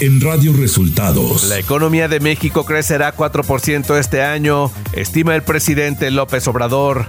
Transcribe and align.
en 0.00 0.20
Radio 0.20 0.54
Resultados. 0.54 1.44
La 1.44 1.58
economía 1.58 2.08
de 2.08 2.20
México 2.20 2.64
crecerá 2.64 3.14
4% 3.14 3.98
este 3.98 4.22
año, 4.22 4.70
estima 4.92 5.34
el 5.34 5.42
presidente 5.42 6.10
López 6.10 6.48
Obrador. 6.48 7.06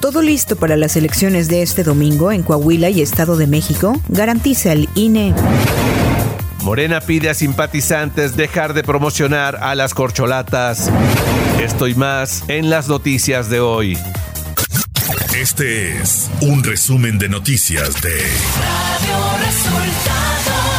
Todo 0.00 0.22
listo 0.22 0.54
para 0.56 0.76
las 0.76 0.96
elecciones 0.96 1.48
de 1.48 1.62
este 1.62 1.82
domingo 1.82 2.30
en 2.30 2.42
Coahuila 2.42 2.90
y 2.90 3.02
Estado 3.02 3.36
de 3.36 3.48
México, 3.48 4.00
garantiza 4.08 4.72
el 4.72 4.88
INE. 4.94 5.34
Morena 6.62 7.00
pide 7.00 7.28
a 7.28 7.34
simpatizantes 7.34 8.36
dejar 8.36 8.72
de 8.72 8.84
promocionar 8.84 9.56
a 9.56 9.74
las 9.74 9.94
corcholatas. 9.94 10.90
Esto 11.60 11.88
y 11.88 11.94
más 11.94 12.44
en 12.48 12.70
las 12.70 12.88
noticias 12.88 13.50
de 13.50 13.60
hoy. 13.60 13.98
Este 15.36 15.98
es 15.98 16.30
un 16.40 16.62
resumen 16.62 17.18
de 17.18 17.28
noticias 17.28 18.00
de 18.00 18.14
Radio 18.14 19.44
Resultados. 19.44 20.73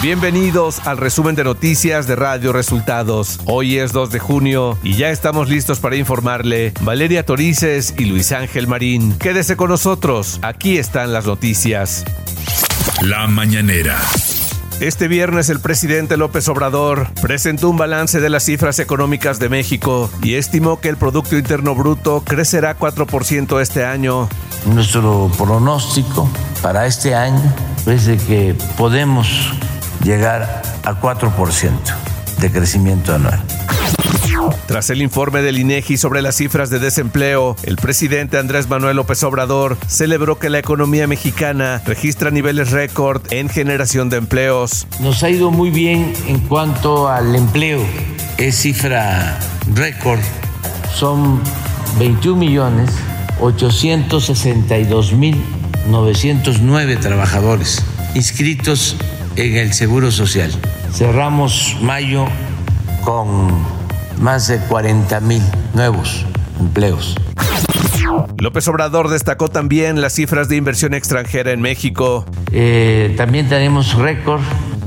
Bienvenidos 0.00 0.86
al 0.86 0.96
resumen 0.96 1.34
de 1.34 1.42
noticias 1.42 2.06
de 2.06 2.14
Radio 2.14 2.52
Resultados. 2.52 3.40
Hoy 3.46 3.78
es 3.78 3.92
2 3.92 4.12
de 4.12 4.20
junio 4.20 4.78
y 4.84 4.94
ya 4.94 5.10
estamos 5.10 5.48
listos 5.48 5.80
para 5.80 5.96
informarle 5.96 6.72
Valeria 6.82 7.26
Torices 7.26 7.94
y 7.98 8.04
Luis 8.04 8.30
Ángel 8.30 8.68
Marín. 8.68 9.18
Quédese 9.18 9.56
con 9.56 9.70
nosotros, 9.70 10.38
aquí 10.42 10.78
están 10.78 11.12
las 11.12 11.26
noticias. 11.26 12.04
La 13.02 13.26
mañanera. 13.26 13.98
Este 14.78 15.08
viernes 15.08 15.50
el 15.50 15.58
presidente 15.58 16.16
López 16.16 16.46
Obrador 16.46 17.08
presentó 17.20 17.68
un 17.68 17.76
balance 17.76 18.20
de 18.20 18.30
las 18.30 18.44
cifras 18.44 18.78
económicas 18.78 19.40
de 19.40 19.48
México 19.48 20.08
y 20.22 20.34
estimó 20.34 20.78
que 20.80 20.90
el 20.90 20.96
Producto 20.96 21.36
Interno 21.36 21.74
Bruto 21.74 22.22
crecerá 22.24 22.78
4% 22.78 23.60
este 23.60 23.84
año. 23.84 24.28
Nuestro 24.64 25.28
pronóstico 25.36 26.30
para 26.62 26.86
este 26.86 27.16
año 27.16 27.42
es 27.86 28.06
de 28.06 28.16
que 28.16 28.54
podemos 28.76 29.52
llegar 30.02 30.62
a 30.84 31.00
4% 31.00 31.70
de 32.40 32.52
crecimiento 32.52 33.14
anual. 33.14 33.42
Tras 34.66 34.90
el 34.90 35.02
informe 35.02 35.42
del 35.42 35.58
INEGI 35.58 35.96
sobre 35.96 36.22
las 36.22 36.36
cifras 36.36 36.70
de 36.70 36.78
desempleo, 36.78 37.56
el 37.64 37.76
presidente 37.76 38.38
Andrés 38.38 38.68
Manuel 38.68 38.96
López 38.96 39.22
Obrador 39.24 39.76
celebró 39.86 40.38
que 40.38 40.50
la 40.50 40.58
economía 40.58 41.06
mexicana 41.06 41.82
registra 41.84 42.30
niveles 42.30 42.70
récord 42.70 43.22
en 43.30 43.48
generación 43.48 44.10
de 44.10 44.18
empleos. 44.18 44.86
Nos 45.00 45.22
ha 45.22 45.30
ido 45.30 45.50
muy 45.50 45.70
bien 45.70 46.12
en 46.26 46.40
cuanto 46.40 47.08
al 47.08 47.34
empleo. 47.34 47.80
Es 48.36 48.56
cifra 48.56 49.38
récord. 49.74 50.20
Son 50.94 51.40
21 51.98 52.38
millones 52.38 52.90
862 53.40 55.12
mil 55.14 55.42
909 55.88 56.96
trabajadores 56.96 57.84
inscritos 58.14 58.96
en 59.36 59.56
el 59.56 59.72
Seguro 59.72 60.10
Social. 60.10 60.50
Cerramos 60.92 61.76
mayo 61.82 62.26
con 63.04 63.48
más 64.20 64.48
de 64.48 64.58
40 64.58 65.20
mil 65.20 65.42
nuevos 65.74 66.24
empleos. 66.60 67.16
López 68.38 68.66
Obrador 68.68 69.08
destacó 69.08 69.48
también 69.48 70.00
las 70.00 70.12
cifras 70.14 70.48
de 70.48 70.56
inversión 70.56 70.94
extranjera 70.94 71.52
en 71.52 71.60
México. 71.60 72.24
Eh, 72.52 73.12
también 73.16 73.48
tenemos 73.48 73.94
récord 73.94 74.40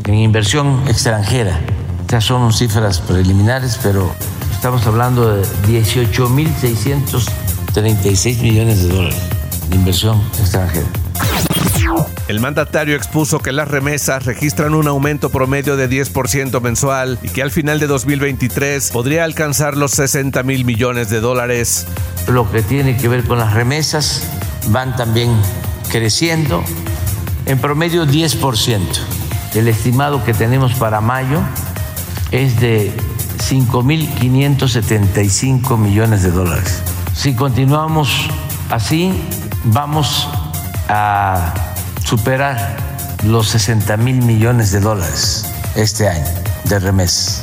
en 0.06 0.14
inversión 0.16 0.81
extranjera. 0.88 1.59
Estas 2.02 2.23
son 2.26 2.52
cifras 2.53 3.00
preliminares, 3.00 3.80
pero 3.81 4.14
estamos 4.52 4.86
hablando 4.88 5.36
de 5.36 5.44
18.636 5.67 8.42
millones 8.42 8.83
de 8.83 8.89
dólares 8.89 9.22
de 9.70 9.76
inversión 9.76 10.22
extranjera. 10.39 10.88
El 12.32 12.40
mandatario 12.40 12.96
expuso 12.96 13.40
que 13.40 13.52
las 13.52 13.68
remesas 13.68 14.24
registran 14.24 14.74
un 14.74 14.88
aumento 14.88 15.32
promedio 15.32 15.76
de 15.76 15.90
10% 15.90 16.62
mensual 16.62 17.20
y 17.22 17.28
que 17.28 17.42
al 17.42 17.52
final 17.52 17.82
de 17.82 17.88
2023 17.88 18.92
podría 18.92 19.26
alcanzar 19.26 19.76
los 19.76 19.92
60 19.92 20.42
mil 20.44 20.64
millones 20.64 21.10
de 21.10 21.20
dólares. 21.20 21.88
Lo 22.30 22.50
que 22.50 22.61
tiene 22.61 22.95
que 22.95 23.10
ver 23.10 23.26
con 23.26 23.38
las 23.38 23.54
remesas 23.54 24.23
van 24.70 24.95
también 24.95 25.36
creciendo 25.89 26.64
en 27.48 27.60
promedio 27.60 28.05
10%. 28.05 28.80
El 29.54 29.67
estimado 29.67 30.23
que 30.23 30.34
tenemos 30.34 30.73
para 30.76 31.02
mayo 31.02 31.42
es 32.32 32.61
de 32.61 32.94
5.575 33.39 35.78
millones 35.78 36.23
de 36.23 36.32
dólares. 36.32 36.82
Si 37.14 37.36
continuamos 37.36 38.30
así, 38.70 39.11
vamos 39.66 40.30
a 40.88 41.70
superar 42.11 42.76
los 43.23 43.48
60 43.48 43.95
mil 43.95 44.22
millones 44.22 44.73
de 44.73 44.82
dólares 44.82 45.45
este 45.76 46.10
año 46.10 46.27
de 46.66 46.77
remesas. 46.77 47.42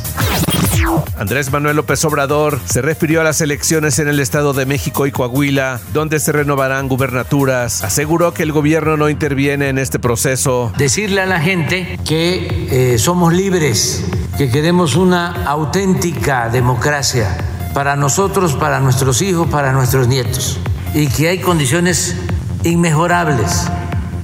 Andrés 1.17 1.51
Manuel 1.51 1.77
López 1.77 2.05
Obrador 2.05 2.61
se 2.67 2.83
refirió 2.83 3.23
a 3.23 3.25
las 3.25 3.41
elecciones 3.41 3.99
en 3.99 4.09
el 4.09 4.21
Estado 4.21 4.53
de 4.53 4.67
México 4.67 5.07
y 5.07 5.11
Coahuila, 5.11 5.81
donde 5.95 6.21
se 6.21 6.33
renovarán 6.33 6.87
gubernaturas. 6.87 7.83
Aseguró 7.83 8.35
que 8.35 8.43
el 8.43 8.53
gobierno 8.53 8.99
no 8.99 9.09
interviene 9.09 9.71
en 9.71 9.79
este 9.79 9.99
proceso. 9.99 10.71
Decirle 10.77 11.23
a 11.23 11.27
la 11.27 11.41
gente 11.41 11.99
que 12.07 12.69
eh, 12.71 12.99
somos 12.99 13.33
libres, 13.33 14.05
que 14.37 14.51
queremos 14.51 14.97
una 14.97 15.47
auténtica 15.47 16.51
democracia 16.51 17.39
para 17.73 17.97
nosotros, 17.97 18.53
para 18.53 18.81
nuestros 18.81 19.23
hijos, 19.23 19.49
para 19.49 19.73
nuestros 19.73 20.09
nietos, 20.09 20.59
y 20.93 21.07
que 21.07 21.29
hay 21.29 21.39
condiciones 21.39 22.17
inmejorables 22.65 23.67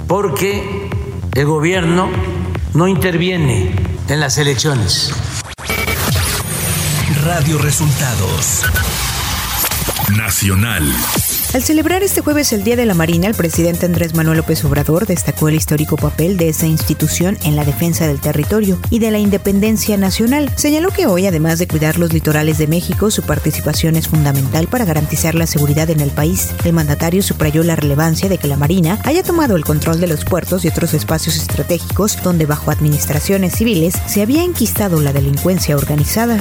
porque 0.07 0.89
el 1.33 1.45
gobierno 1.45 2.09
no 2.73 2.87
interviene 2.87 3.75
en 4.07 4.19
las 4.19 4.37
elecciones. 4.37 5.13
Radio 7.23 7.57
Resultados 7.57 8.63
Nacional. 10.15 10.93
Al 11.55 11.63
celebrar 11.63 12.03
este 12.03 12.19
jueves 12.19 12.51
el 12.51 12.65
Día 12.65 12.75
de 12.75 12.85
la 12.85 12.95
Marina, 12.95 13.29
el 13.29 13.33
presidente 13.33 13.85
Andrés 13.85 14.13
Manuel 14.13 14.39
López 14.39 14.65
Obrador 14.65 15.07
destacó 15.07 15.47
el 15.47 15.55
histórico 15.55 15.95
papel 15.95 16.35
de 16.35 16.49
esa 16.49 16.67
institución 16.67 17.37
en 17.45 17.55
la 17.55 17.63
defensa 17.63 18.05
del 18.07 18.19
territorio 18.19 18.77
y 18.89 18.99
de 18.99 19.09
la 19.09 19.19
independencia 19.19 19.95
nacional. 19.95 20.51
Señaló 20.57 20.89
que 20.89 21.07
hoy, 21.07 21.27
además 21.27 21.57
de 21.57 21.69
cuidar 21.69 21.97
los 21.97 22.11
litorales 22.11 22.57
de 22.57 22.67
México, 22.67 23.09
su 23.09 23.21
participación 23.21 23.95
es 23.95 24.09
fundamental 24.09 24.67
para 24.67 24.83
garantizar 24.83 25.33
la 25.33 25.47
seguridad 25.47 25.89
en 25.89 26.01
el 26.01 26.11
país. 26.11 26.49
El 26.65 26.73
mandatario 26.73 27.23
subrayó 27.23 27.63
la 27.63 27.77
relevancia 27.77 28.27
de 28.27 28.37
que 28.37 28.49
la 28.49 28.57
Marina 28.57 28.99
haya 29.05 29.23
tomado 29.23 29.55
el 29.55 29.63
control 29.63 30.01
de 30.01 30.07
los 30.07 30.25
puertos 30.25 30.65
y 30.65 30.67
otros 30.67 30.93
espacios 30.93 31.37
estratégicos 31.37 32.21
donde 32.21 32.45
bajo 32.45 32.69
administraciones 32.69 33.55
civiles 33.55 33.93
se 34.07 34.21
había 34.21 34.43
enquistado 34.43 34.99
la 34.99 35.13
delincuencia 35.13 35.77
organizada. 35.77 36.37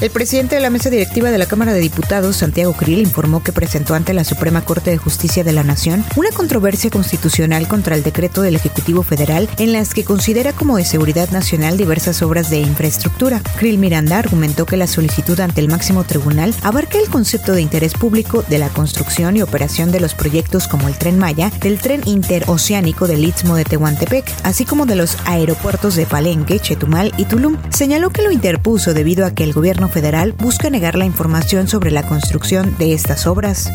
El 0.00 0.10
presidente 0.10 0.54
de 0.54 0.60
la 0.60 0.70
mesa 0.70 0.88
directiva 0.88 1.30
de 1.30 1.38
la 1.38 1.46
Cámara 1.46 1.72
de 1.72 1.80
Diputados, 1.80 2.36
Santiago 2.36 2.72
Krill, 2.72 3.00
informó 3.00 3.42
que 3.42 3.52
presentó 3.52 3.81
ante 3.90 4.14
la 4.14 4.24
Suprema 4.24 4.64
Corte 4.64 4.90
de 4.90 4.96
Justicia 4.96 5.42
de 5.42 5.52
la 5.52 5.64
Nación 5.64 6.04
una 6.16 6.30
controversia 6.30 6.88
constitucional 6.88 7.66
contra 7.66 7.96
el 7.96 8.02
decreto 8.02 8.40
del 8.40 8.54
Ejecutivo 8.54 9.02
Federal 9.02 9.48
en 9.58 9.72
las 9.72 9.92
que 9.92 10.04
considera 10.04 10.52
como 10.52 10.76
de 10.76 10.84
seguridad 10.84 11.30
nacional 11.30 11.76
diversas 11.76 12.22
obras 12.22 12.48
de 12.48 12.60
infraestructura. 12.60 13.42
Krill 13.58 13.78
Miranda 13.78 14.18
argumentó 14.18 14.64
que 14.64 14.76
la 14.76 14.86
solicitud 14.86 15.38
ante 15.40 15.60
el 15.60 15.68
máximo 15.68 16.04
tribunal 16.04 16.54
abarca 16.62 16.98
el 16.98 17.08
concepto 17.08 17.52
de 17.52 17.62
interés 17.62 17.94
público 17.94 18.44
de 18.48 18.58
la 18.58 18.68
construcción 18.68 19.36
y 19.36 19.42
operación 19.42 19.90
de 19.90 20.00
los 20.00 20.14
proyectos 20.14 20.68
como 20.68 20.86
el 20.88 20.96
Tren 20.96 21.18
Maya, 21.18 21.50
del 21.60 21.78
Tren 21.78 22.02
Interoceánico 22.04 23.08
del 23.08 23.24
Istmo 23.24 23.56
de 23.56 23.64
Tehuantepec, 23.64 24.32
así 24.44 24.64
como 24.64 24.86
de 24.86 24.96
los 24.96 25.16
aeropuertos 25.24 25.96
de 25.96 26.06
Palenque, 26.06 26.60
Chetumal 26.60 27.12
y 27.16 27.24
Tulum. 27.24 27.56
Señaló 27.70 28.10
que 28.10 28.22
lo 28.22 28.30
interpuso 28.30 28.94
debido 28.94 29.26
a 29.26 29.32
que 29.32 29.44
el 29.44 29.52
gobierno 29.52 29.88
federal 29.88 30.32
busca 30.32 30.70
negar 30.70 30.94
la 30.94 31.04
información 31.04 31.68
sobre 31.68 31.90
la 31.90 32.02
construcción 32.02 32.76
de 32.78 32.92
estas 32.92 33.26
obras. 33.26 33.71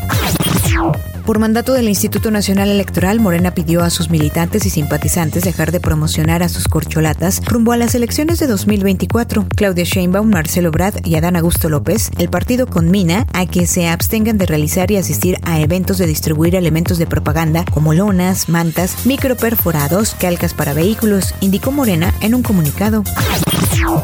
Por 1.28 1.38
mandato 1.38 1.74
del 1.74 1.90
Instituto 1.90 2.30
Nacional 2.30 2.70
Electoral, 2.70 3.20
Morena 3.20 3.52
pidió 3.52 3.82
a 3.82 3.90
sus 3.90 4.08
militantes 4.08 4.64
y 4.64 4.70
simpatizantes 4.70 5.44
dejar 5.44 5.72
de 5.72 5.78
promocionar 5.78 6.42
a 6.42 6.48
sus 6.48 6.68
corcholatas 6.68 7.42
rumbo 7.44 7.72
a 7.72 7.76
las 7.76 7.94
elecciones 7.94 8.38
de 8.38 8.46
2024. 8.46 9.46
Claudia 9.54 9.84
Sheinbaum, 9.84 10.30
Marcelo 10.30 10.70
Brad 10.70 10.94
y 11.04 11.16
Adán 11.16 11.36
Augusto 11.36 11.68
López, 11.68 12.10
el 12.16 12.30
partido 12.30 12.66
conmina 12.66 13.26
a 13.34 13.44
que 13.44 13.66
se 13.66 13.88
abstengan 13.88 14.38
de 14.38 14.46
realizar 14.46 14.90
y 14.90 14.96
asistir 14.96 15.36
a 15.42 15.60
eventos 15.60 15.98
de 15.98 16.06
distribuir 16.06 16.54
elementos 16.54 16.96
de 16.96 17.06
propaganda 17.06 17.66
como 17.74 17.92
lonas, 17.92 18.48
mantas, 18.48 19.04
microperforados, 19.04 20.14
calcas 20.14 20.54
para 20.54 20.72
vehículos, 20.72 21.34
indicó 21.42 21.72
Morena 21.72 22.14
en 22.22 22.34
un 22.34 22.42
comunicado. 22.42 23.04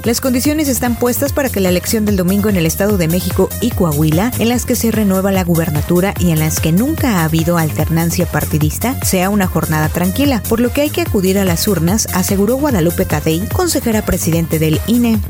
Las 0.05 0.21
condiciones 0.21 0.69
están 0.69 0.97
puestas 0.97 1.33
para 1.33 1.49
que 1.49 1.61
la 1.61 1.69
elección 1.69 2.05
del 2.05 2.17
domingo 2.17 2.49
en 2.49 2.57
el 2.57 2.67
Estado 2.67 2.97
de 2.97 3.09
México 3.09 3.49
y 3.61 3.71
Coahuila, 3.71 4.31
en 4.39 4.49
las 4.49 4.67
que 4.67 4.77
se 4.77 4.91
renueva 4.91 5.33
la 5.33 5.45
gubernatura 5.45 6.15
y 6.19 6.31
en 6.31 6.41
las 6.41 6.61
que 6.61 6.73
nunca 6.73 7.21
ha 7.21 7.25
habido 7.25 7.59
alternancia 7.59 8.27
partidista, 8.27 8.99
sea 9.03 9.31
una 9.31 9.47
jornada 9.47 9.89
tranquila, 9.89 10.43
por 10.49 10.61
lo 10.61 10.73
que 10.73 10.83
hay 10.83 10.91
que 10.91 11.03
acudir 11.03 11.39
a 11.39 11.45
las 11.45 11.69
urnas, 11.69 12.07
aseguró 12.15 12.57
Guadalupe 12.57 13.05
Tadei, 13.05 13.47
consejera 13.49 14.03
presidente 14.03 14.59
del 14.59 14.81
INE. 14.87 15.21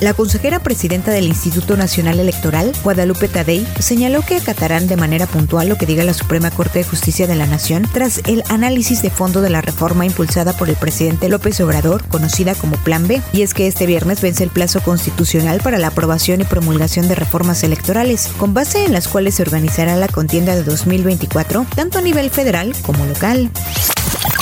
La 0.00 0.14
consejera 0.14 0.60
presidenta 0.60 1.10
del 1.10 1.26
Instituto 1.26 1.76
Nacional 1.76 2.20
Electoral, 2.20 2.72
Guadalupe 2.84 3.28
Tadei, 3.28 3.66
señaló 3.78 4.22
que 4.22 4.36
acatarán 4.36 4.86
de 4.86 4.96
manera 4.96 5.26
puntual 5.26 5.68
lo 5.68 5.76
que 5.76 5.86
diga 5.86 6.04
la 6.04 6.14
Suprema 6.14 6.50
Corte 6.50 6.80
de 6.80 6.84
Justicia 6.84 7.26
de 7.26 7.34
la 7.34 7.46
Nación 7.46 7.88
tras 7.92 8.20
el 8.26 8.42
análisis 8.48 9.02
de 9.02 9.10
fondo 9.10 9.40
de 9.40 9.50
la 9.50 9.62
reforma 9.62 10.06
impulsada 10.06 10.52
por 10.52 10.68
el 10.68 10.76
presidente 10.76 11.28
López 11.28 11.60
Obrador, 11.60 12.04
conocida 12.08 12.54
como 12.54 12.76
Plan 12.76 13.06
B, 13.08 13.20
y 13.32 13.42
es 13.46 13.54
que 13.54 13.68
este 13.68 13.86
viernes 13.86 14.20
vence 14.20 14.42
el 14.42 14.50
plazo 14.50 14.80
constitucional 14.80 15.60
para 15.62 15.78
la 15.78 15.86
aprobación 15.86 16.40
y 16.40 16.44
promulgación 16.44 17.06
de 17.06 17.14
reformas 17.14 17.62
electorales, 17.62 18.28
con 18.38 18.54
base 18.54 18.84
en 18.84 18.92
las 18.92 19.06
cuales 19.06 19.36
se 19.36 19.42
organizará 19.42 19.94
la 19.94 20.08
contienda 20.08 20.56
de 20.56 20.64
2024, 20.64 21.64
tanto 21.76 21.98
a 21.98 22.02
nivel 22.02 22.30
federal 22.30 22.74
como 22.82 23.06
local. 23.06 23.48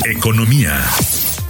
Economía. 0.06 0.80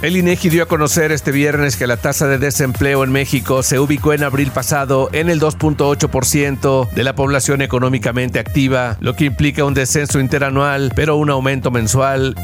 El 0.01 0.17
INEGI 0.17 0.49
dio 0.49 0.63
a 0.63 0.65
conocer 0.67 1.13
este 1.13 1.31
viernes 1.31 1.77
que 1.77 1.87
la 1.87 1.95
tasa 1.95 2.27
de 2.27 2.39
desempleo 2.39 3.05
en 3.05 3.11
México 3.13 3.63
se 3.63 3.79
ubicó 3.79 4.11
en 4.11 4.23
abril 4.23 4.51
pasado 4.51 5.09
en 5.13 5.29
el 5.29 5.39
2.8% 5.39 6.89
de 6.91 7.03
la 7.05 7.15
población 7.15 7.61
económicamente 7.61 8.37
activa, 8.37 8.97
lo 8.99 9.15
que 9.15 9.25
implica 9.25 9.63
un 9.63 9.73
descenso 9.73 10.19
interanual, 10.19 10.91
pero 10.93 11.15
un 11.15 11.29
aumento 11.29 11.71
mensual. 11.71 12.35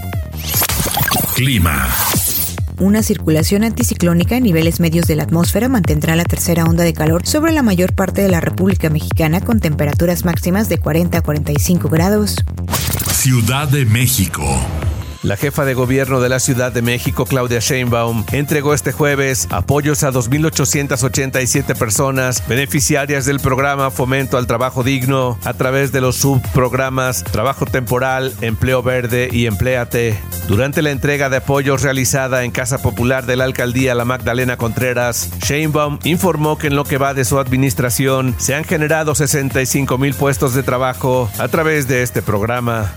Clima. 1.36 1.90
Una 2.82 3.04
circulación 3.04 3.64
anticiclónica 3.64 4.38
en 4.38 4.42
niveles 4.42 4.80
medios 4.80 5.06
de 5.06 5.16
la 5.16 5.22
atmósfera 5.22 5.70
mantendrá 5.70 6.16
la 6.16 6.24
tercera 6.24 6.66
onda 6.66 6.84
de 6.84 6.94
calor 6.94 7.28
sobre 7.28 7.52
la 7.52 7.62
mayor 7.62 7.94
parte 7.94 8.24
de 8.24 8.28
la 8.28 8.42
República 8.42 8.90
Mexicana 8.90 9.40
con 9.40 9.60
temperaturas 9.60 10.26
máximas 10.26 10.68
de 10.68 10.80
40 10.80 11.20
a 11.20 11.22
45 11.22 11.90
grados. 11.90 12.38
Ciudad 13.12 13.68
de 13.68 13.86
México. 13.86 14.42
La 15.24 15.38
jefa 15.38 15.66
de 15.66 15.76
gobierno 15.76 16.20
de 16.20 16.30
la 16.30 16.40
Ciudad 16.40 16.72
de 16.72 16.82
México, 16.82 17.28
Claudia 17.28 17.60
Sheinbaum, 17.60 18.26
entregó 18.32 18.74
este 18.74 18.92
jueves 18.92 19.48
apoyos 19.52 20.04
a 20.04 20.12
2.887 20.12 21.78
personas 21.78 22.48
beneficiarias 22.48 23.26
del 23.26 23.40
programa 23.40 23.92
Fomento 23.92 24.40
al 24.40 24.48
Trabajo 24.48 24.84
Digno 24.84 25.38
a 25.44 25.54
través 25.54 25.92
de 25.92 26.02
los 26.02 26.16
subprogramas 26.16 27.24
Trabajo 27.24 27.68
Temporal, 27.68 28.34
Empleo 28.42 28.82
Verde 28.82 29.30
y 29.32 29.46
Empléate. 29.46 30.20
Durante 30.48 30.82
la 30.82 30.90
entrega 30.90 31.30
de 31.30 31.38
apoyos 31.38 31.84
realizada 31.84 32.44
en 32.44 32.50
Casa 32.50 32.82
Popular 32.82 33.28
de 33.28 33.36
la 33.36 33.44
Alcaldía 33.44 33.94
La 33.94 34.06
Magdalena 34.06 34.58
Contreras, 34.58 35.30
Sheinbaum 35.44 36.00
informó 36.04 36.58
que 36.58 36.66
en 36.66 36.76
lo 36.76 36.84
que 36.84 36.98
va 36.98 37.14
de 37.14 37.26
su 37.26 37.38
administración 37.38 38.34
se 38.40 38.56
han 38.56 38.64
generado 38.64 39.14
65 39.14 40.00
mil 40.00 40.16
puestos 40.16 40.56
de 40.56 40.64
trabajo 40.64 41.30
a 41.38 41.48
través 41.48 41.88
de 41.88 42.02
este 42.02 42.24
programa. 42.24 42.92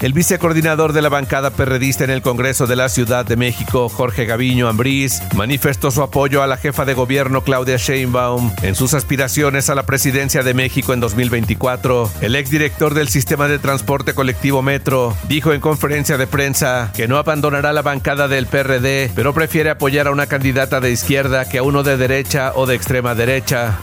El 0.00 0.12
vicecoordinador 0.12 0.92
de 0.92 1.02
la 1.02 1.08
bancada 1.08 1.50
perredista 1.50 2.04
en 2.04 2.10
el 2.10 2.22
Congreso 2.22 2.66
de 2.66 2.76
la 2.76 2.88
Ciudad 2.88 3.24
de 3.24 3.36
México, 3.36 3.88
Jorge 3.88 4.24
Gaviño 4.24 4.68
Ambrís, 4.68 5.22
manifestó 5.36 5.90
su 5.90 6.02
apoyo 6.02 6.42
a 6.42 6.46
la 6.46 6.56
jefa 6.56 6.84
de 6.84 6.94
gobierno 6.94 7.42
Claudia 7.42 7.76
Sheinbaum 7.76 8.52
en 8.62 8.74
sus 8.74 8.94
aspiraciones 8.94 9.70
a 9.70 9.74
la 9.74 9.84
presidencia 9.84 10.42
de 10.42 10.54
México 10.54 10.92
en 10.92 11.00
2024. 11.00 12.10
El 12.20 12.34
exdirector 12.34 12.94
del 12.94 13.08
sistema 13.08 13.46
de 13.46 13.58
transporte 13.58 14.14
colectivo 14.14 14.60
Metro 14.60 15.16
dijo 15.28 15.52
en 15.52 15.60
conferencia 15.60 16.18
de 16.18 16.26
prensa 16.26 16.92
que 16.96 17.06
no 17.06 17.16
abandonará 17.16 17.72
la 17.72 17.82
bancada 17.82 18.28
del 18.28 18.46
PRD, 18.46 19.10
pero 19.14 19.32
prefiere 19.32 19.70
apoyar 19.70 20.08
a 20.08 20.10
una 20.10 20.26
candidata 20.26 20.80
de 20.80 20.90
izquierda 20.90 21.48
que 21.48 21.58
a 21.58 21.62
uno 21.62 21.82
de 21.82 21.96
derecha 21.96 22.52
o 22.56 22.66
de 22.66 22.74
extrema 22.74 23.14
derecha. 23.14 23.78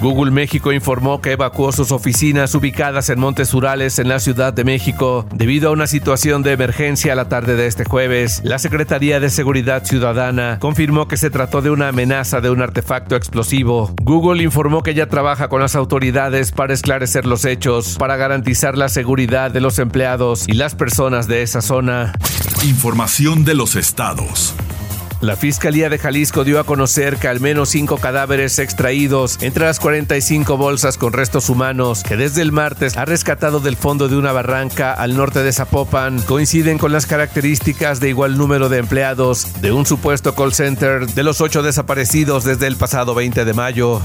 Google 0.00 0.30
México 0.30 0.72
informó 0.72 1.20
que 1.20 1.32
evacuó 1.32 1.72
sus 1.72 1.92
oficinas 1.92 2.54
ubicadas 2.54 3.08
en 3.08 3.20
Montes 3.20 3.54
Urales 3.54 3.98
en 3.98 4.08
la 4.08 4.20
Ciudad 4.20 4.52
de 4.52 4.64
México 4.64 5.26
debido 5.32 5.68
a 5.68 5.72
una 5.72 5.86
situación 5.86 6.42
de 6.42 6.52
emergencia 6.52 7.14
la 7.14 7.28
tarde 7.28 7.56
de 7.56 7.66
este 7.66 7.84
jueves. 7.84 8.40
La 8.44 8.58
Secretaría 8.58 9.20
de 9.20 9.30
Seguridad 9.30 9.84
Ciudadana 9.84 10.58
confirmó 10.60 11.08
que 11.08 11.16
se 11.16 11.30
trató 11.30 11.62
de 11.62 11.70
una 11.70 11.88
amenaza 11.88 12.40
de 12.40 12.50
un 12.50 12.62
artefacto 12.62 13.16
explosivo. 13.16 13.94
Google 14.02 14.42
informó 14.42 14.82
que 14.82 14.94
ya 14.94 15.06
trabaja 15.06 15.48
con 15.48 15.60
las 15.60 15.76
autoridades 15.76 16.52
para 16.52 16.74
esclarecer 16.74 17.26
los 17.26 17.44
hechos, 17.44 17.96
para 17.98 18.16
garantizar 18.16 18.76
la 18.76 18.88
seguridad 18.88 19.50
de 19.50 19.60
los 19.60 19.78
empleados 19.78 20.48
y 20.48 20.52
las 20.52 20.74
personas 20.74 21.28
de 21.28 21.42
esa 21.42 21.62
zona. 21.62 22.12
Información 22.64 23.44
de 23.44 23.54
los 23.54 23.76
estados. 23.76 24.54
La 25.22 25.36
Fiscalía 25.36 25.88
de 25.88 26.00
Jalisco 26.00 26.42
dio 26.42 26.58
a 26.58 26.64
conocer 26.64 27.16
que 27.16 27.28
al 27.28 27.38
menos 27.38 27.68
cinco 27.68 27.96
cadáveres 27.98 28.58
extraídos 28.58 29.38
entre 29.40 29.64
las 29.64 29.78
45 29.78 30.56
bolsas 30.56 30.98
con 30.98 31.12
restos 31.12 31.48
humanos 31.48 32.02
que 32.02 32.16
desde 32.16 32.42
el 32.42 32.50
martes 32.50 32.96
ha 32.96 33.04
rescatado 33.04 33.60
del 33.60 33.76
fondo 33.76 34.08
de 34.08 34.16
una 34.16 34.32
barranca 34.32 34.92
al 34.92 35.16
norte 35.16 35.44
de 35.44 35.52
Zapopan 35.52 36.20
coinciden 36.22 36.76
con 36.76 36.90
las 36.90 37.06
características 37.06 38.00
de 38.00 38.08
igual 38.08 38.36
número 38.36 38.68
de 38.68 38.78
empleados 38.78 39.60
de 39.62 39.70
un 39.70 39.86
supuesto 39.86 40.34
call 40.34 40.54
center 40.54 41.06
de 41.06 41.22
los 41.22 41.40
ocho 41.40 41.62
desaparecidos 41.62 42.42
desde 42.42 42.66
el 42.66 42.74
pasado 42.74 43.14
20 43.14 43.44
de 43.44 43.54
mayo. 43.54 44.02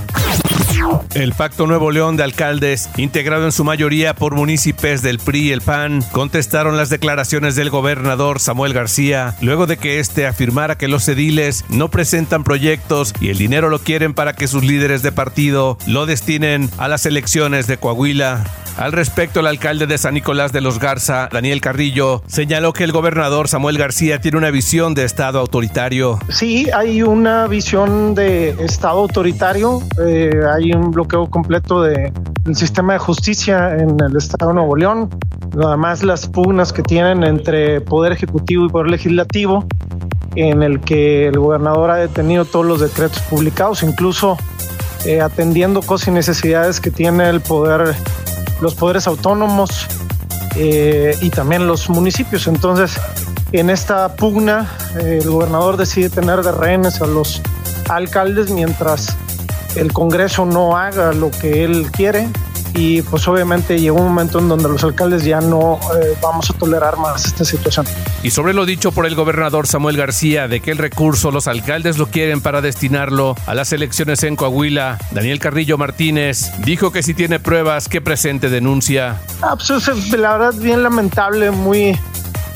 El 1.16 1.34
Pacto 1.34 1.66
Nuevo 1.66 1.92
León 1.92 2.18
de 2.18 2.24
Alcaldes, 2.24 2.90
integrado 2.98 3.46
en 3.46 3.52
su 3.52 3.64
mayoría 3.64 4.14
por 4.14 4.36
municipios 4.36 5.02
del 5.02 5.18
PRI 5.18 5.48
y 5.48 5.52
el 5.52 5.62
PAN, 5.62 6.04
contestaron 6.12 6.78
las 6.78 6.90
declaraciones 6.90 7.56
del 7.56 7.70
gobernador 7.70 8.40
Samuel 8.40 8.74
García, 8.74 9.36
luego 9.42 9.66
de 9.66 9.78
que 9.78 10.00
éste 10.00 10.28
afirmara 10.28 10.78
que 10.78 10.88
los 10.88 11.07
ediles 11.08 11.66
no 11.70 11.90
presentan 11.90 12.44
proyectos 12.44 13.14
y 13.20 13.30
el 13.30 13.38
dinero 13.38 13.70
lo 13.70 13.80
quieren 13.80 14.14
para 14.14 14.34
que 14.34 14.48
sus 14.48 14.64
líderes 14.64 15.02
de 15.02 15.12
partido 15.12 15.78
lo 15.88 16.06
destinen 16.06 16.70
a 16.78 16.88
las 16.88 17.06
elecciones 17.06 17.68
de 17.68 17.78
Coahuila. 17.78 18.44
Al 18.78 18.92
respecto, 18.92 19.40
el 19.40 19.48
alcalde 19.48 19.88
de 19.88 19.98
San 19.98 20.14
Nicolás 20.14 20.54
de 20.54 20.62
los 20.62 20.80
Garza, 20.80 21.30
Daniel 21.32 21.62
Carrillo, 21.62 22.22
señaló 22.28 22.74
que 22.74 22.84
el 22.84 22.92
gobernador 22.92 23.48
Samuel 23.48 23.80
García 23.80 24.22
tiene 24.22 24.38
una 24.38 24.52
visión 24.52 24.94
de 24.94 25.04
Estado 25.04 25.40
autoritario. 25.40 26.20
Sí, 26.30 26.70
hay 26.72 27.02
una 27.02 27.48
visión 27.48 28.14
de 28.14 28.50
Estado 28.50 29.00
autoritario, 29.00 29.82
eh, 30.06 30.30
hay 30.54 30.74
un 30.74 30.92
bloqueo 30.92 31.28
completo 31.28 31.82
del 31.82 32.12
sistema 32.54 32.94
de 32.94 33.00
justicia 33.00 33.76
en 33.76 33.98
el 34.00 34.16
Estado 34.16 34.50
de 34.50 34.56
Nuevo 34.56 34.76
León, 34.76 35.10
además 35.60 36.04
las 36.04 36.28
pugnas 36.28 36.72
que 36.72 36.84
tienen 36.84 37.24
entre 37.24 37.82
Poder 37.82 38.12
Ejecutivo 38.12 38.66
y 38.66 38.70
Poder 38.70 38.92
Legislativo, 38.92 39.66
en 40.36 40.64
el 40.64 40.80
que 40.82 41.28
el 41.28 41.40
gobernador 41.40 41.92
ha 41.92 41.96
detenido 41.96 42.46
todos 42.46 42.66
los 42.66 42.80
decretos 42.80 43.22
publicados, 43.24 43.84
incluso 43.84 44.38
eh, 45.06 45.22
atendiendo 45.22 45.82
cosas 45.82 46.10
y 46.10 46.12
necesidades 46.12 46.80
que 46.80 46.92
tiene 46.92 47.30
el 47.30 47.42
Poder 47.42 47.96
los 48.62 48.74
poderes 48.74 49.08
autónomos 49.08 49.86
eh, 50.56 51.16
y 51.22 51.30
también 51.30 51.68
los 51.68 51.90
municipios. 51.90 52.48
Entonces, 52.48 53.00
en 53.52 53.70
esta 53.70 54.16
pugna, 54.16 54.68
eh, 55.00 55.20
el 55.22 55.30
gobernador 55.30 55.78
decide 55.78 56.10
tener 56.10 56.42
de 56.42 56.52
rehenes 56.52 57.02
a 57.02 57.08
los 57.08 57.42
alcaldes 57.90 58.50
mientras 58.50 59.16
el 59.76 59.94
Congreso 59.94 60.46
no 60.46 60.76
haga 60.76 61.14
lo 61.14 61.30
que 61.30 61.64
él 61.64 61.88
quiere 61.92 62.28
y 62.74 63.02
pues 63.02 63.28
obviamente 63.28 63.80
llegó 63.80 63.98
un 63.98 64.10
momento 64.10 64.40
en 64.40 64.50
donde 64.50 64.70
los 64.70 64.84
alcaldes 64.84 65.24
ya 65.24 65.42
no 65.42 65.80
eh, 66.02 66.18
vamos 66.22 66.50
a 66.50 66.54
tolerar 66.54 66.98
más 66.98 67.26
esta 67.26 67.46
situación. 67.46 67.86
Y 68.24 68.32
sobre 68.32 68.54
lo 68.54 68.66
dicho 68.66 68.92
por 68.92 69.06
el 69.06 69.16
gobernador 69.16 69.68
Samuel 69.68 69.98
García 69.98 70.48
de 70.48 70.60
que 70.60 70.72
el 70.72 70.78
recurso 70.78 71.32
los 71.32 71.48
alcaldes 71.48 71.98
lo 71.98 72.08
quieren 72.08 72.42
para 72.42 72.62
destinarlo 72.62 73.36
a 73.46 73.56
las 73.56 73.72
elecciones 73.74 74.24
en 74.24 74.36
Coahuila, 74.36 74.98
Daniel 75.12 75.40
Carrillo 75.40 75.78
Martínez 75.78 76.52
dijo 76.64 76.92
que 76.92 77.04
si 77.04 77.14
tiene 77.14 77.40
pruebas 77.40 77.90
que 77.90 78.02
presente 78.02 78.50
denuncia. 78.50 79.20
Ah, 79.42 79.56
pues 79.56 79.88
es, 79.88 80.12
la 80.12 80.38
verdad 80.38 80.54
bien 80.60 80.84
lamentable, 80.84 81.52
muy, 81.52 81.98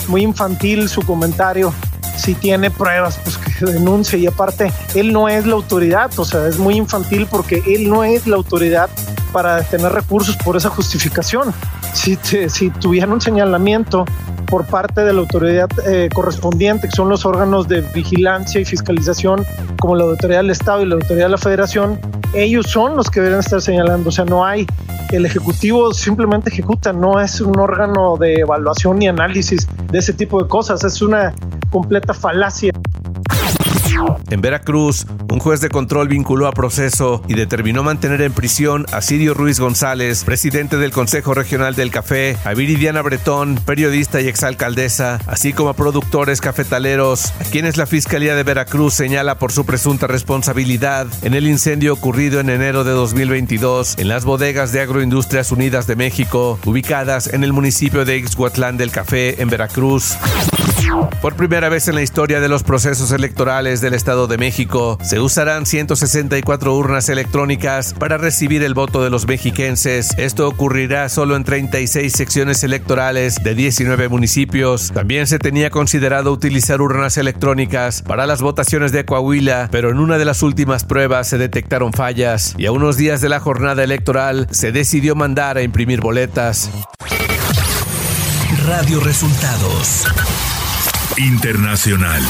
muy 0.07 0.23
infantil 0.23 0.89
su 0.89 1.01
comentario 1.01 1.73
si 2.17 2.33
tiene 2.33 2.71
pruebas, 2.71 3.19
pues 3.23 3.37
que 3.37 3.65
denuncie. 3.71 4.19
Y 4.19 4.27
aparte, 4.27 4.71
él 4.95 5.13
no 5.13 5.29
es 5.29 5.45
la 5.45 5.53
autoridad, 5.53 6.11
o 6.17 6.25
sea, 6.25 6.47
es 6.47 6.57
muy 6.57 6.75
infantil 6.75 7.27
porque 7.29 7.61
él 7.67 7.89
no 7.89 8.03
es 8.03 8.27
la 8.27 8.35
autoridad 8.35 8.89
para 9.31 9.63
tener 9.63 9.91
recursos 9.91 10.35
por 10.37 10.57
esa 10.57 10.69
justificación. 10.69 11.53
Si, 11.93 12.17
si 12.47 12.69
tuvieran 12.69 13.11
un 13.11 13.21
señalamiento 13.21 14.05
por 14.51 14.65
parte 14.65 15.05
de 15.05 15.13
la 15.13 15.21
autoridad 15.21 15.69
eh, 15.87 16.09
correspondiente, 16.13 16.89
que 16.89 16.95
son 16.95 17.07
los 17.07 17.25
órganos 17.25 17.69
de 17.69 17.81
vigilancia 17.81 18.59
y 18.59 18.65
fiscalización, 18.65 19.45
como 19.79 19.95
la 19.95 20.03
Autoridad 20.03 20.39
del 20.39 20.49
Estado 20.49 20.81
y 20.81 20.85
la 20.87 20.95
Autoridad 20.95 21.27
de 21.27 21.31
la 21.31 21.37
Federación, 21.37 21.99
ellos 22.33 22.67
son 22.67 22.97
los 22.97 23.09
que 23.09 23.21
deberían 23.21 23.39
estar 23.39 23.61
señalando. 23.61 24.09
O 24.09 24.11
sea, 24.11 24.25
no 24.25 24.45
hay, 24.45 24.67
el 25.11 25.25
Ejecutivo 25.25 25.93
simplemente 25.93 26.49
ejecuta, 26.49 26.91
no 26.91 27.21
es 27.21 27.39
un 27.39 27.57
órgano 27.59 28.17
de 28.17 28.41
evaluación 28.41 28.99
ni 28.99 29.07
análisis 29.07 29.67
de 29.89 29.99
ese 29.99 30.11
tipo 30.11 30.43
de 30.43 30.49
cosas, 30.49 30.83
es 30.83 31.01
una 31.01 31.33
completa 31.71 32.13
falacia. 32.13 32.71
En 34.29 34.41
Veracruz, 34.41 35.05
Un 35.29 35.39
juez 35.39 35.61
de 35.61 35.69
control 35.69 36.07
vinculó 36.07 36.47
a 36.47 36.51
proceso 36.51 37.21
y 37.27 37.35
determinó 37.35 37.83
mantener 37.83 38.21
en 38.21 38.33
prisión 38.33 38.85
a 38.91 39.01
Sirio 39.01 39.33
Ruiz 39.33 39.59
González, 39.59 40.23
presidente 40.23 40.77
del 40.77 40.91
Consejo 40.91 41.33
Regional 41.33 41.75
del 41.75 41.91
Café, 41.91 42.37
a 42.43 42.53
Viridiana 42.53 43.01
Bretón, 43.01 43.59
periodista 43.65 44.19
y 44.21 44.27
exalcaldesa, 44.27 45.19
así 45.27 45.53
como 45.53 45.69
a 45.69 45.73
productores 45.73 46.41
cafetaleros, 46.41 47.31
a 47.39 47.43
quienes 47.45 47.77
la 47.77 47.85
Fiscalía 47.85 48.35
de 48.35 48.43
Veracruz 48.43 48.93
señala 48.93 49.35
por 49.35 49.51
su 49.51 49.65
presunta 49.65 50.07
responsabilidad 50.07 51.07
en 51.21 51.33
el 51.33 51.47
incendio 51.47 51.93
ocurrido 51.93 52.39
en 52.39 52.49
enero 52.49 52.83
de 52.83 52.91
2022 52.91 53.97
en 53.97 54.07
las 54.07 54.25
bodegas 54.25 54.71
de 54.73 54.81
Agroindustrias 54.81 55.51
Unidas 55.51 55.87
de 55.87 55.95
México, 55.95 56.59
ubicadas 56.65 57.27
en 57.27 57.43
el 57.43 57.53
municipio 57.53 58.03
de 58.03 58.17
Ixhuatlán 58.17 58.77
del 58.77 58.91
Café, 58.91 59.41
en 59.41 59.49
Veracruz. 59.49 60.17
Por 61.21 61.35
primera 61.35 61.69
vez 61.69 61.87
en 61.87 61.95
la 61.95 62.01
historia 62.01 62.39
de 62.39 62.49
los 62.49 62.63
procesos 62.63 63.11
electorales 63.11 63.81
del 63.81 63.93
Estado 63.93 64.27
de 64.27 64.37
México, 64.37 64.97
se 65.03 65.19
usarán 65.19 65.65
164 65.65 66.75
urnas 66.75 67.09
electrónicas 67.09 67.93
para 67.93 68.17
recibir 68.17 68.63
el 68.63 68.73
voto 68.73 69.03
de 69.03 69.09
los 69.09 69.27
mexiquenses. 69.27 70.17
Esto 70.17 70.47
ocurrirá 70.47 71.09
solo 71.09 71.35
en 71.35 71.43
36 71.43 72.11
secciones 72.11 72.63
electorales 72.63 73.35
de 73.43 73.53
19 73.53 74.09
municipios. 74.09 74.91
También 74.91 75.27
se 75.27 75.39
tenía 75.39 75.69
considerado 75.69 76.31
utilizar 76.31 76.81
urnas 76.81 77.17
electrónicas 77.17 78.01
para 78.01 78.25
las 78.25 78.41
votaciones 78.41 78.91
de 78.91 79.05
Coahuila, 79.05 79.69
pero 79.71 79.91
en 79.91 79.99
una 79.99 80.17
de 80.17 80.25
las 80.25 80.41
últimas 80.41 80.83
pruebas 80.83 81.27
se 81.27 81.37
detectaron 81.37 81.93
fallas 81.93 82.55
y 82.57 82.65
a 82.65 82.71
unos 82.71 82.97
días 82.97 83.21
de 83.21 83.29
la 83.29 83.39
jornada 83.39 83.83
electoral 83.83 84.47
se 84.51 84.71
decidió 84.71 85.15
mandar 85.15 85.57
a 85.57 85.61
imprimir 85.61 86.01
boletas. 86.01 86.71
Radio 88.65 88.99
Resultados 88.99 90.05
Internacional. 91.17 92.21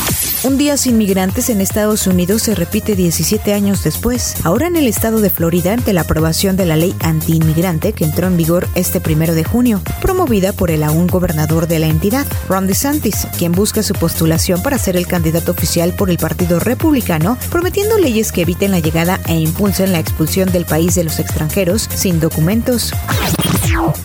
Un 0.44 0.58
día 0.58 0.76
sin 0.76 0.98
migrantes 0.98 1.50
en 1.50 1.62
Estados 1.62 2.08
Unidos 2.08 2.42
se 2.42 2.56
repite 2.56 2.96
17 2.96 3.54
años 3.54 3.84
después. 3.84 4.36
Ahora 4.44 4.68
en 4.68 4.76
el 4.76 4.88
estado 4.88 5.22
de 5.22 5.30
Florida, 5.30 5.74
ante 5.74 5.94
la 5.94 6.02
aprobación 6.02 6.58
de 6.58 6.66
la 6.66 6.76
ley 6.76 6.96
anti-inmigrante 7.02 7.94
que 7.94 8.06
entró 8.06 8.28
en 8.28 8.38
vigor 8.38 8.68
este 8.74 9.00
primero 9.00 9.36
de 9.36 9.44
junio, 9.44 9.82
promovida 10.02 10.52
por 10.52 10.72
el 10.72 10.84
aún 10.84 11.08
gobernador 11.08 11.68
de 11.68 11.80
la 11.80 11.88
entidad, 11.88 12.26
Ron 12.50 12.66
DeSantis, 12.66 13.28
quien 13.38 13.52
busca 13.52 13.84
su 13.84 13.94
postulación 13.94 14.64
para 14.64 14.80
ser 14.80 14.98
el 14.98 15.08
candidato 15.08 15.52
oficial 15.52 15.94
por 15.94 16.10
el 16.10 16.18
Partido 16.18 16.60
Republicano, 16.60 17.38
prometiendo 17.52 18.00
leyes 18.00 18.32
que 18.32 18.42
eviten 18.42 18.72
la 18.72 18.80
llegada 18.80 19.20
e 19.28 19.36
impulsen 19.36 19.92
la 19.92 20.00
expulsión 20.00 20.52
del 20.52 20.66
país 20.66 20.96
de 20.96 21.04
los 21.04 21.20
extranjeros 21.20 21.88
sin 21.94 22.20
documentos. 22.20 22.94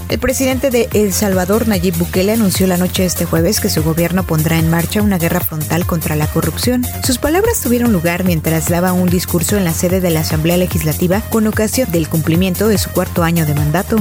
El 0.09 0.19
presidente 0.19 0.71
de 0.71 0.89
El 0.93 1.13
Salvador, 1.13 1.69
Nayib 1.69 1.97
Bukele, 1.99 2.33
anunció 2.33 2.67
la 2.67 2.77
noche 2.77 3.03
de 3.03 3.09
este 3.09 3.25
jueves 3.25 3.61
que 3.61 3.69
su 3.69 3.83
gobierno 3.83 4.25
pondrá 4.25 4.59
en 4.59 4.71
marcha 4.71 5.03
una 5.03 5.19
guerra 5.19 5.41
frontal 5.41 5.85
contra 5.87 6.17
la 6.17 6.27
corrupción. 6.27 6.87
Sus 7.05 7.19
palabras 7.19 7.61
tuvieron 7.61 7.93
lugar 7.93 8.25
mientras 8.25 8.69
daba 8.69 8.93
un 8.93 9.09
discurso 9.09 9.57
en 9.57 9.65
la 9.65 9.75
sede 9.75 10.01
de 10.01 10.11
la 10.11 10.21
Asamblea 10.21 10.57
Legislativa 10.57 11.21
con 11.31 11.47
ocasión 11.47 11.91
del 11.91 12.09
cumplimiento 12.09 12.69
de 12.69 12.79
su 12.79 12.91
cuarto 12.91 13.23
año 13.25 13.47
de 13.47 13.55
mandato. 13.55 13.97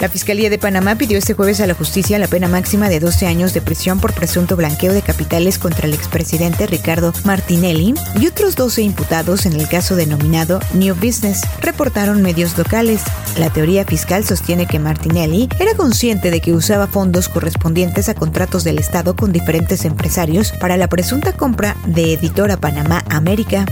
La 0.00 0.08
Fiscalía 0.08 0.50
de 0.50 0.58
Panamá 0.58 0.96
pidió 0.96 1.18
este 1.18 1.34
jueves 1.34 1.60
a 1.60 1.66
la 1.66 1.74
justicia 1.74 2.18
la 2.18 2.28
pena 2.28 2.48
máxima 2.48 2.88
de 2.88 3.00
12 3.00 3.26
años 3.26 3.54
de 3.54 3.60
prisión 3.60 3.98
por 3.98 4.12
presunto 4.12 4.56
blanqueo 4.56 4.92
de 4.92 5.02
capitales 5.02 5.58
contra 5.58 5.86
el 5.86 5.94
expresidente 5.94 6.66
Ricardo 6.66 7.12
Martinelli 7.24 7.94
y 8.20 8.26
otros 8.26 8.56
12 8.56 8.82
imputados 8.82 9.46
en 9.46 9.54
el 9.54 9.68
caso 9.68 9.96
denominado 9.96 10.60
New 10.74 10.94
Business, 10.94 11.42
reportaron 11.60 12.22
medios 12.22 12.56
locales. 12.58 13.02
La 13.38 13.50
teoría 13.50 13.84
fiscal 13.84 14.24
sostiene 14.24 14.66
que 14.66 14.78
Martinelli 14.78 15.48
era 15.58 15.74
consciente 15.74 16.30
de 16.30 16.40
que 16.40 16.52
usaba 16.52 16.86
fondos 16.86 17.28
correspondientes 17.28 18.08
a 18.08 18.14
contratos 18.14 18.64
del 18.64 18.78
Estado 18.78 19.16
con 19.16 19.32
diferentes 19.32 19.84
empresarios 19.84 20.52
para 20.60 20.76
la 20.76 20.88
presunta 20.88 21.32
compra 21.32 21.76
de 21.86 22.12
Editora 22.12 22.56
Panamá 22.56 23.04
América. 23.08 23.66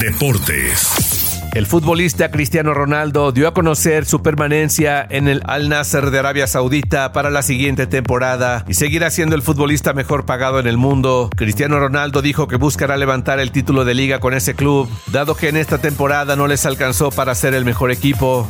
Deportes. 0.00 1.25
El 1.56 1.64
futbolista 1.64 2.30
Cristiano 2.30 2.74
Ronaldo 2.74 3.32
dio 3.32 3.48
a 3.48 3.54
conocer 3.54 4.04
su 4.04 4.20
permanencia 4.20 5.06
en 5.08 5.26
el 5.26 5.40
Al 5.46 5.70
Nasser 5.70 6.10
de 6.10 6.18
Arabia 6.18 6.46
Saudita 6.46 7.14
para 7.14 7.30
la 7.30 7.40
siguiente 7.40 7.86
temporada 7.86 8.66
y 8.68 8.74
seguirá 8.74 9.08
siendo 9.08 9.34
el 9.34 9.40
futbolista 9.40 9.94
mejor 9.94 10.26
pagado 10.26 10.60
en 10.60 10.66
el 10.66 10.76
mundo. 10.76 11.30
Cristiano 11.34 11.80
Ronaldo 11.80 12.20
dijo 12.20 12.46
que 12.46 12.56
buscará 12.56 12.98
levantar 12.98 13.40
el 13.40 13.52
título 13.52 13.86
de 13.86 13.94
liga 13.94 14.20
con 14.20 14.34
ese 14.34 14.54
club, 14.54 14.86
dado 15.10 15.34
que 15.34 15.48
en 15.48 15.56
esta 15.56 15.78
temporada 15.78 16.36
no 16.36 16.46
les 16.46 16.66
alcanzó 16.66 17.10
para 17.10 17.34
ser 17.34 17.54
el 17.54 17.64
mejor 17.64 17.90
equipo. 17.90 18.46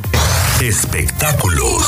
Espectáculos 0.60 1.86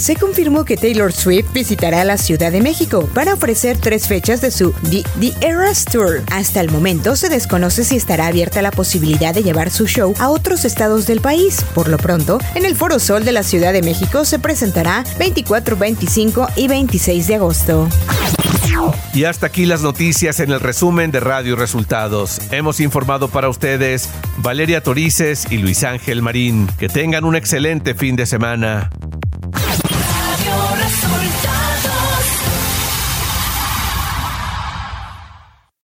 se 0.00 0.16
confirmó 0.16 0.64
que 0.64 0.76
Taylor 0.76 1.12
Swift 1.12 1.52
visitará 1.52 2.04
la 2.04 2.16
Ciudad 2.16 2.50
de 2.50 2.62
México 2.62 3.08
para 3.14 3.34
ofrecer 3.34 3.76
tres 3.76 4.08
fechas 4.08 4.40
de 4.40 4.50
su 4.50 4.72
The, 4.90 5.04
Eras 5.46 5.84
Tour. 5.84 6.22
Hasta 6.32 6.60
el 6.60 6.70
momento 6.70 7.16
se 7.16 7.28
desconoce 7.28 7.84
si 7.84 7.96
estará 7.96 8.26
abierta 8.26 8.62
la 8.62 8.70
posibilidad 8.70 9.34
de 9.34 9.42
llevar 9.42 9.70
su 9.70 9.86
show 9.86 10.14
a 10.18 10.30
otros 10.30 10.64
estados 10.64 11.06
del 11.06 11.20
país. 11.20 11.62
Por 11.74 11.88
lo 11.88 11.98
pronto, 11.98 12.38
en 12.54 12.64
el 12.64 12.76
Foro 12.76 12.98
Sol 12.98 13.24
de 13.24 13.32
la 13.32 13.42
Ciudad 13.42 13.72
de 13.72 13.82
México 13.82 14.24
se 14.24 14.38
presentará 14.38 15.04
24, 15.18 15.76
25 15.76 16.48
y 16.56 16.68
26 16.68 17.26
de 17.26 17.34
agosto. 17.34 17.88
Y 19.12 19.24
hasta 19.24 19.46
aquí 19.46 19.66
las 19.66 19.82
noticias 19.82 20.40
en 20.40 20.52
el 20.52 20.60
resumen 20.60 21.10
de 21.10 21.20
Radio 21.20 21.56
Resultados. 21.56 22.40
Hemos 22.50 22.80
informado 22.80 23.28
para 23.28 23.48
ustedes 23.48 24.08
Valeria 24.38 24.82
Torices 24.82 25.46
y 25.50 25.58
Luis 25.58 25.84
Ángel 25.84 26.22
Marín. 26.22 26.68
Que 26.78 26.88
tengan 26.88 27.24
un 27.24 27.36
excelente 27.36 27.94
fin 27.94 28.16
de 28.16 28.24
semana. 28.24 28.90